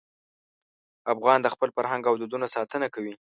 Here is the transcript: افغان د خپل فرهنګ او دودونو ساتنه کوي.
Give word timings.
افغان 1.13 1.39
د 1.41 1.47
خپل 1.53 1.69
فرهنګ 1.75 2.03
او 2.09 2.15
دودونو 2.21 2.45
ساتنه 2.55 2.87
کوي. 2.95 3.13